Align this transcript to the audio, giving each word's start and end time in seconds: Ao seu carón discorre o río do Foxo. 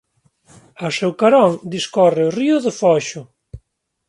Ao 0.83 0.91
seu 0.97 1.11
carón 1.21 1.51
discorre 1.75 2.21
o 2.27 2.33
río 2.39 2.57
do 2.65 2.71
Foxo. 2.81 3.21